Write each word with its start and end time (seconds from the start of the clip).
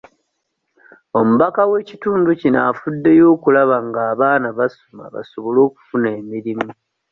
Omubaka 1.19 1.61
w'ekitundu 1.71 2.29
kino 2.41 2.59
afuddeyo 2.69 3.25
okulaba 3.35 3.77
nga 3.87 4.01
abaana 4.11 4.47
basoma 4.59 5.03
basobole 5.13 5.59
okufuna 5.67 6.07
emirimu. 6.19 6.69